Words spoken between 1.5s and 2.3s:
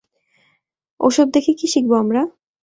কী শিখবো আমরা?